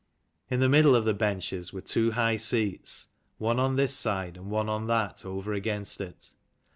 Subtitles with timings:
[0.49, 4.49] In the middle of the benches were two high seats, one on this side and
[4.49, 6.33] one on that over against it.